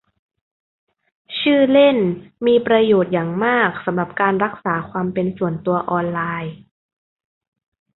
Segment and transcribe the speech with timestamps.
[1.39, 1.97] ชื่อเล่น
[2.45, 6.53] มีประโยชน์อย่างมากสำหรับการรักษาความเป็นส่วนตัวออนไลน์